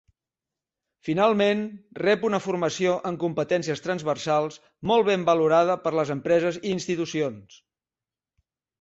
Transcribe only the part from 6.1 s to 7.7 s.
empreses i institucions.